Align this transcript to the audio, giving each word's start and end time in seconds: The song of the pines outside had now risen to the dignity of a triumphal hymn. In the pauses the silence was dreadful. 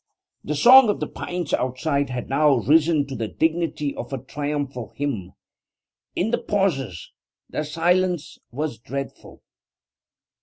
The 0.43 0.55
song 0.55 0.89
of 0.89 0.99
the 0.99 1.05
pines 1.05 1.53
outside 1.53 2.09
had 2.09 2.27
now 2.27 2.55
risen 2.55 3.05
to 3.05 3.15
the 3.15 3.27
dignity 3.27 3.95
of 3.95 4.11
a 4.11 4.17
triumphal 4.17 4.93
hymn. 4.95 5.33
In 6.15 6.31
the 6.31 6.39
pauses 6.39 7.11
the 7.51 7.63
silence 7.63 8.39
was 8.49 8.79
dreadful. 8.79 9.43